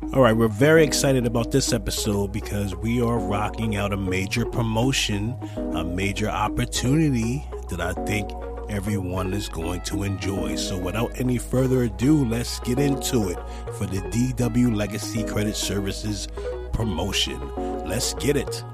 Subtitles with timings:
[0.00, 4.46] All right, we're very excited about this episode because we are rocking out a major
[4.46, 5.36] promotion,
[5.74, 8.30] a major opportunity that I think
[8.70, 10.54] everyone is going to enjoy.
[10.54, 13.38] So, without any further ado, let's get into it
[13.74, 16.28] for the DW Legacy Credit Services
[16.72, 17.38] promotion.
[17.84, 18.64] Let's get it.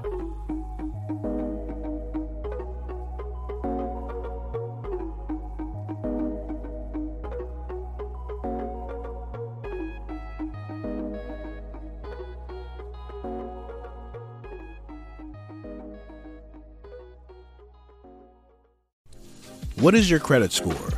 [19.77, 20.89] What is your credit score?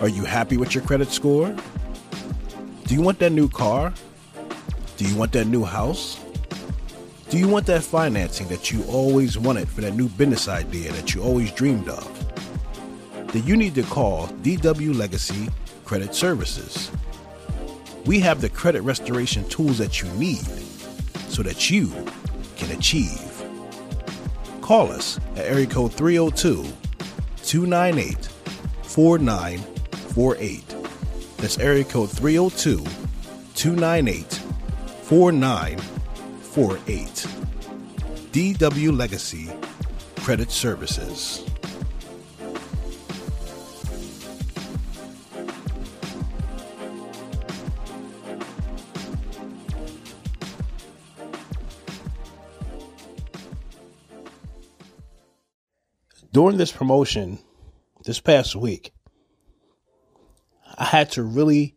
[0.00, 1.54] Are you happy with your credit score?
[2.86, 3.94] Do you want that new car?
[4.96, 6.18] Do you want that new house?
[7.28, 11.14] Do you want that financing that you always wanted for that new business idea that
[11.14, 12.32] you always dreamed of?
[13.28, 15.48] Then you need to call DW Legacy
[15.84, 16.90] Credit Services.
[18.04, 20.44] We have the credit restoration tools that you need
[21.28, 21.86] so that you
[22.56, 23.44] can achieve.
[24.60, 26.66] Call us at area code 302
[27.50, 28.28] 298
[28.84, 30.62] 4948.
[31.38, 32.84] That's area code 302
[33.56, 34.34] 298
[35.02, 37.26] 4948.
[38.30, 39.50] DW Legacy
[40.20, 41.49] Credit Services.
[56.32, 57.38] During this promotion
[58.04, 58.92] this past week,
[60.78, 61.76] I had to really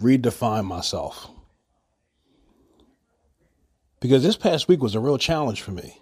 [0.00, 1.28] redefine myself.
[4.00, 6.00] Because this past week was a real challenge for me.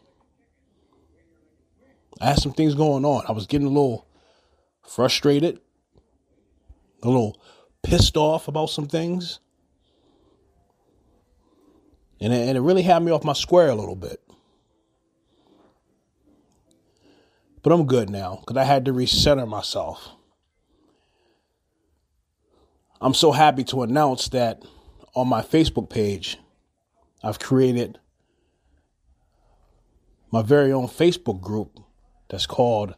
[2.20, 3.24] I had some things going on.
[3.28, 4.06] I was getting a little
[4.86, 5.60] frustrated,
[7.02, 7.40] a little
[7.82, 9.40] pissed off about some things.
[12.20, 14.20] And it, really had me off my square a little bit.
[17.68, 20.12] But I'm good now because I had to recenter myself.
[22.98, 24.62] I'm so happy to announce that
[25.14, 26.38] on my Facebook page,
[27.22, 27.98] I've created
[30.32, 31.78] my very own Facebook group
[32.30, 32.94] that's called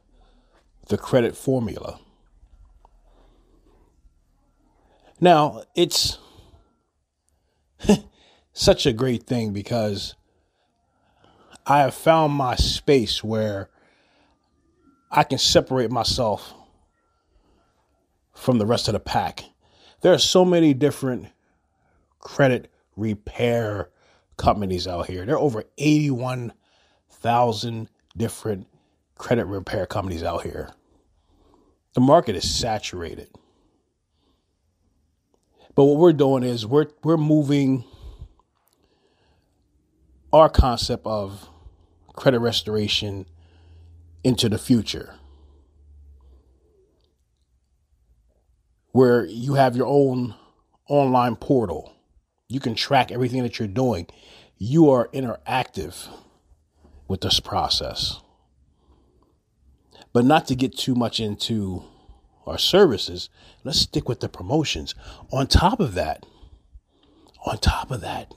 [0.86, 1.98] The Credit Formula.
[5.20, 6.16] Now, it's
[8.52, 10.14] such a great thing because
[11.66, 13.69] I have found my space where
[15.10, 16.54] I can separate myself
[18.34, 19.44] from the rest of the pack.
[20.02, 21.26] There are so many different
[22.20, 23.90] credit repair
[24.36, 25.26] companies out here.
[25.26, 28.68] There are over 81,000 different
[29.16, 30.70] credit repair companies out here.
[31.94, 33.28] The market is saturated.
[35.74, 37.84] But what we're doing is we're we're moving
[40.32, 41.48] our concept of
[42.14, 43.26] credit restoration
[44.22, 45.14] into the future
[48.92, 50.34] where you have your own
[50.88, 51.94] online portal.
[52.48, 54.06] You can track everything that you're doing.
[54.58, 56.08] You are interactive
[57.06, 58.20] with this process.
[60.12, 61.84] But not to get too much into
[62.46, 63.28] our services,
[63.62, 64.94] let's stick with the promotions.
[65.32, 66.26] On top of that,
[67.46, 68.34] on top of that,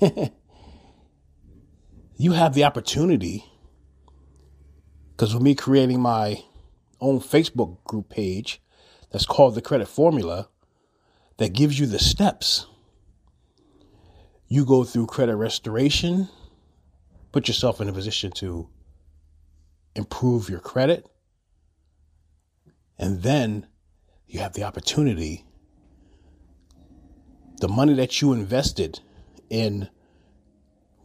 [2.16, 3.44] you have the opportunity
[5.20, 6.42] because with me creating my
[6.98, 8.58] own Facebook group page
[9.10, 10.48] that's called the Credit Formula,
[11.36, 12.66] that gives you the steps.
[14.48, 16.30] You go through credit restoration,
[17.32, 18.70] put yourself in a position to
[19.94, 21.06] improve your credit,
[22.98, 23.66] and then
[24.26, 25.44] you have the opportunity,
[27.60, 29.00] the money that you invested
[29.50, 29.90] in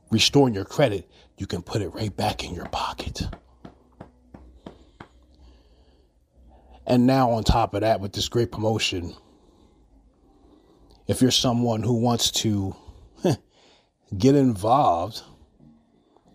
[0.10, 3.24] restoring your credit, you can put it right back in your pocket.
[6.88, 9.16] And now, on top of that, with this great promotion,
[11.08, 12.76] if you're someone who wants to
[14.18, 15.22] get involved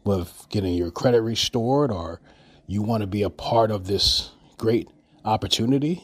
[0.04, 2.20] with getting your credit restored or
[2.66, 4.88] you want to be a part of this great
[5.24, 6.02] opportunity,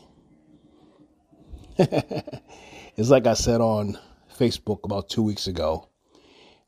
[1.78, 3.99] it's like I said on
[4.38, 5.88] Facebook about two weeks ago.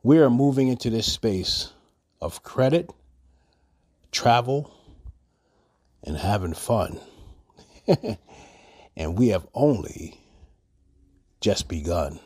[0.02, 1.72] We are moving into this space
[2.20, 2.90] of credit,
[4.10, 4.72] travel,
[6.02, 7.00] and having fun.
[8.96, 10.20] and we have only
[11.40, 12.20] just begun.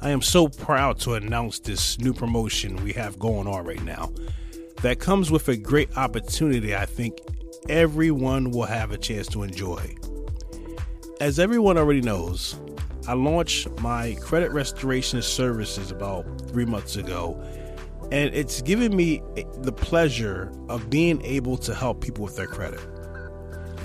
[0.00, 4.12] I am so proud to announce this new promotion we have going on right now
[4.82, 7.18] that comes with a great opportunity I think
[7.68, 9.94] everyone will have a chance to enjoy.
[11.20, 12.60] As everyone already knows,
[13.06, 17.40] I launched my credit restoration services about three months ago,
[18.10, 19.22] and it's given me
[19.58, 22.80] the pleasure of being able to help people with their credit.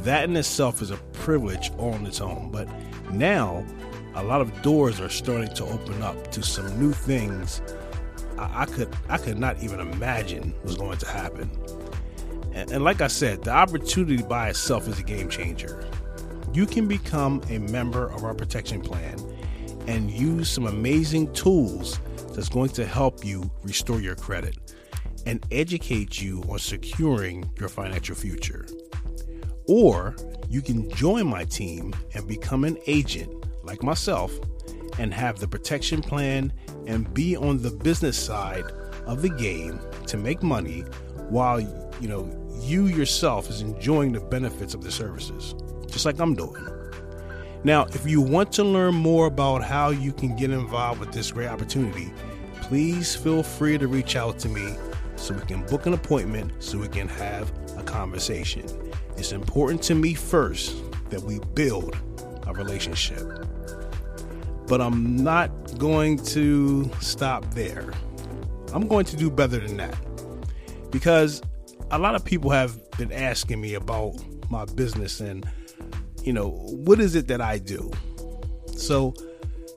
[0.03, 2.67] That in itself is a privilege on its own, but
[3.11, 3.63] now
[4.15, 7.61] a lot of doors are starting to open up to some new things
[8.37, 11.49] I, could I could not even imagine was going to happen.
[12.53, 15.83] And, and like I said, the opportunity by itself is a game changer.
[16.53, 19.19] You can become a member of our protection plan
[19.87, 21.99] and use some amazing tools
[22.33, 24.57] that's going to help you restore your credit
[25.25, 28.65] and educate you on securing your financial future.
[29.67, 30.15] Or
[30.49, 33.31] you can join my team and become an agent
[33.63, 34.31] like myself
[34.99, 36.51] and have the protection plan
[36.85, 38.65] and be on the business side
[39.05, 40.81] of the game to make money
[41.29, 42.29] while you know
[42.61, 45.53] you yourself is enjoying the benefits of the services
[45.89, 46.67] just like I'm doing.
[47.63, 51.31] Now, if you want to learn more about how you can get involved with this
[51.31, 52.13] great opportunity,
[52.61, 54.75] please feel free to reach out to me
[55.15, 58.65] so we can book an appointment so we can have a conversation.
[59.17, 60.75] It's important to me first
[61.09, 61.97] that we build
[62.45, 63.46] a relationship.
[64.67, 67.93] But I'm not going to stop there.
[68.73, 69.97] I'm going to do better than that.
[70.91, 71.41] Because
[71.91, 74.13] a lot of people have been asking me about
[74.49, 75.45] my business and,
[76.23, 77.91] you know, what is it that I do?
[78.75, 79.13] So,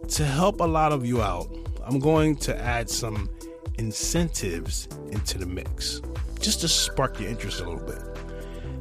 [0.09, 1.49] to help a lot of you out,
[1.85, 3.29] I'm going to add some
[3.79, 6.01] incentives into the mix
[6.41, 8.03] just to spark your interest a little bit.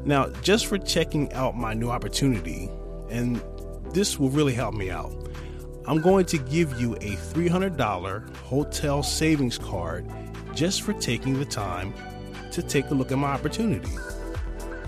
[0.05, 2.69] Now, just for checking out my new opportunity,
[3.09, 3.41] and
[3.91, 5.28] this will really help me out.
[5.89, 10.05] I'm going to give you a $300 hotel savings card
[10.53, 11.95] just for taking the time
[12.51, 13.89] to take a look at my opportunity.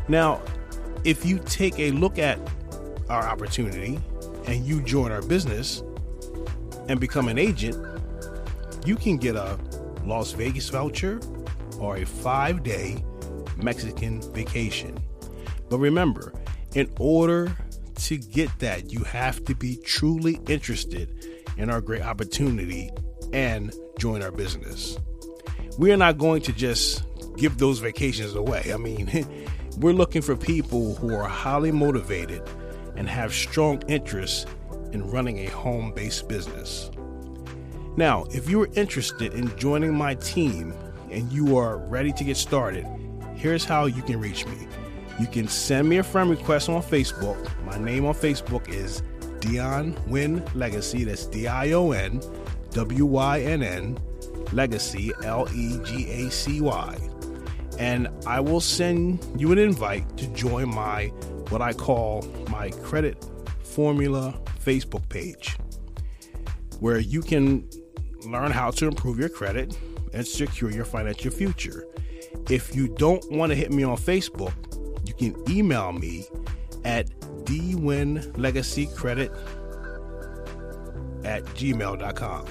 [0.07, 0.43] Now,
[1.03, 2.37] if you take a look at
[3.09, 3.99] our opportunity
[4.45, 5.81] and you join our business
[6.87, 7.83] and become an agent,
[8.85, 9.57] you can get a
[10.05, 11.19] Las Vegas voucher
[11.79, 13.03] or a five day
[13.57, 14.99] Mexican vacation.
[15.67, 16.31] But remember,
[16.75, 17.57] in order
[18.05, 21.09] to get that, you have to be truly interested
[21.57, 22.89] in our great opportunity
[23.33, 24.97] and join our business.
[25.77, 27.03] We are not going to just
[27.37, 28.71] give those vacations away.
[28.73, 29.25] I mean,
[29.77, 32.41] we're looking for people who are highly motivated
[32.95, 34.45] and have strong interests
[34.91, 36.91] in running a home based business.
[37.97, 40.73] Now, if you are interested in joining my team
[41.09, 42.85] and you are ready to get started,
[43.35, 44.67] here's how you can reach me.
[45.19, 47.37] You can send me a friend request on Facebook.
[47.65, 49.03] My name on Facebook is
[49.39, 51.03] Dion Wynn Legacy.
[51.03, 52.21] That's D I O N
[52.71, 53.99] W Y N N
[54.51, 56.97] Legacy, L E G A C Y.
[57.77, 61.07] And I will send you an invite to join my,
[61.49, 63.25] what I call my credit
[63.63, 65.57] formula Facebook page,
[66.79, 67.67] where you can
[68.25, 69.77] learn how to improve your credit
[70.13, 71.85] and secure your financial future.
[72.49, 74.53] If you don't want to hit me on Facebook,
[75.21, 76.25] can email me
[76.83, 77.07] at
[77.45, 79.31] dwinlegacycredit
[81.23, 82.45] at gmail.com.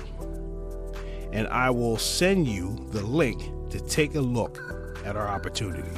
[1.33, 4.63] And I will send you the link to take a look
[5.05, 5.91] at our opportunity.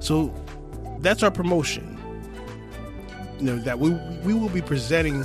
[0.00, 0.34] So
[0.98, 1.96] that's our promotion.
[3.38, 3.90] You know, that we,
[4.24, 5.24] we will be presenting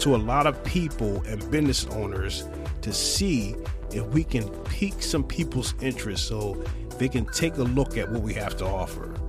[0.00, 2.46] to a lot of people and business owners
[2.82, 3.56] to see
[3.90, 6.62] if we can pique some people's interest so
[6.98, 9.19] they can take a look at what we have to offer.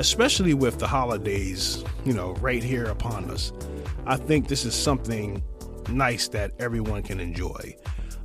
[0.00, 3.52] Especially with the holidays, you know, right here upon us.
[4.06, 5.42] I think this is something
[5.90, 7.76] nice that everyone can enjoy.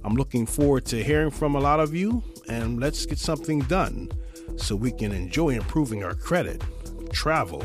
[0.06, 4.10] I'm looking forward to hearing from a lot of you, and let's get something done
[4.56, 6.64] so we can enjoy improving our credit,
[7.12, 7.62] travel,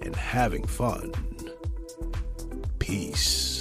[0.00, 1.12] and having fun.
[2.78, 3.57] Peace.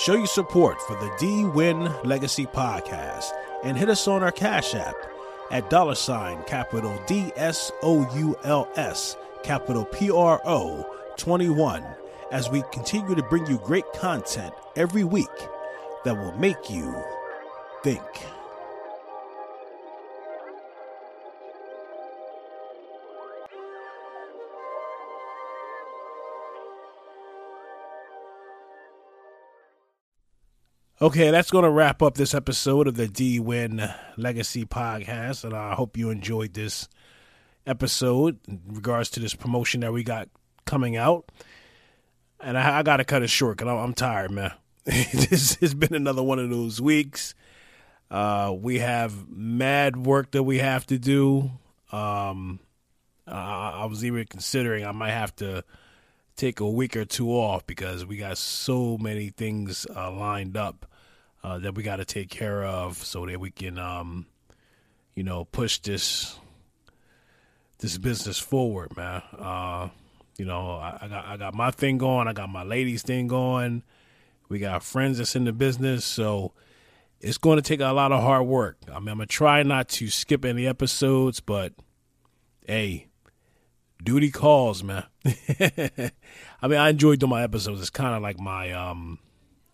[0.00, 3.32] Show your support for the D Wynn Legacy podcast
[3.64, 4.96] and hit us on our Cash App
[5.50, 10.86] at dollar sign capital D S O U L S capital P R O
[11.18, 11.84] 21
[12.32, 15.28] as we continue to bring you great content every week
[16.06, 16.96] that will make you
[17.82, 18.00] think.
[31.02, 33.82] Okay, that's going to wrap up this episode of the D Wynn
[34.18, 35.44] Legacy Podcast.
[35.44, 36.90] And I hope you enjoyed this
[37.66, 40.28] episode in regards to this promotion that we got
[40.66, 41.32] coming out.
[42.38, 44.52] And I, I got to cut it short because I'm tired, man.
[44.84, 47.34] this has been another one of those weeks.
[48.10, 51.50] Uh, we have mad work that we have to do.
[51.92, 52.60] Um,
[53.26, 55.64] I was even considering I might have to
[56.36, 60.84] take a week or two off because we got so many things uh, lined up
[61.42, 64.26] uh, that we got to take care of so that we can, um,
[65.14, 66.38] you know, push this
[67.78, 69.22] this business forward, man.
[69.38, 69.88] Uh,
[70.36, 73.26] you know, I, I, got I got my thing going, I got my ladies thing
[73.26, 73.82] going.
[74.48, 76.52] We got friends that's in the business, so
[77.20, 78.78] it's going to take a lot of hard work.
[78.88, 81.72] I mean, I'm gonna try not to skip any episodes, but
[82.66, 83.08] hey,
[84.02, 85.04] duty calls, man.
[85.24, 87.80] I mean, I enjoy doing my episodes.
[87.80, 89.18] It's kind of like my um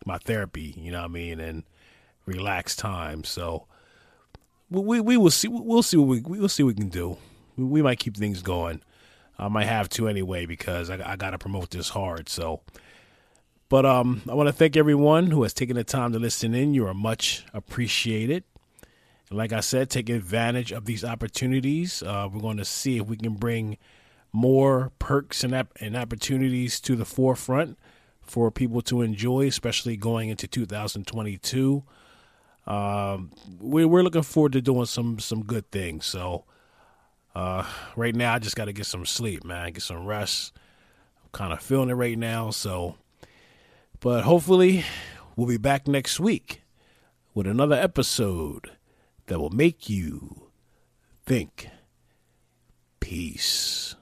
[0.07, 1.65] my therapy, you know what I mean, and
[2.25, 3.25] relax time.
[3.25, 3.67] So
[4.71, 7.17] we we will see we'll see what we we'll see what we can do.
[7.57, 8.83] We, we might keep things going.
[9.39, 12.29] I might have to anyway because I, I got to promote this hard.
[12.29, 12.63] So,
[13.69, 16.73] but um, I want to thank everyone who has taken the time to listen in.
[16.73, 18.45] You are much appreciated.
[19.29, 22.03] And like I said, take advantage of these opportunities.
[22.03, 23.77] Uh, we're going to see if we can bring
[24.33, 27.79] more perks and, and opportunities to the forefront
[28.27, 31.85] for people to enjoy, especially going into 2022.
[32.67, 33.31] Um,
[33.61, 36.05] we, we're looking forward to doing some some good things.
[36.07, 36.45] So
[37.35, 37.65] uh,
[37.97, 40.53] right now, I just got to get some sleep, man, get some rest.
[41.23, 42.51] I'm kind of feeling it right now.
[42.51, 42.97] So,
[44.01, 44.85] but hopefully,
[45.37, 46.63] we'll be back next week
[47.35, 48.71] with another episode
[49.27, 50.51] that will make you
[51.27, 51.69] think.
[53.01, 53.95] Peace.